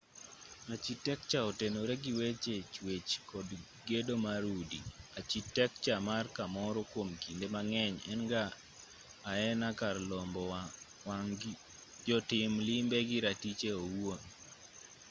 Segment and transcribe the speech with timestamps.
[0.73, 3.47] achitekcha otenore gi weche chuech kod
[3.87, 4.79] gedo mar udi
[5.19, 8.43] achitekcha mar kamoro kuom kinde mang'eny en ga
[9.31, 10.41] aena kar lombo
[11.07, 11.31] wang'
[12.07, 14.21] jotim limbe gi ratiche owuon